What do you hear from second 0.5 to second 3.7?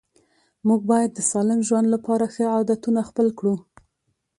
موږ باید د سالم ژوند لپاره ښه عادتونه خپل کړو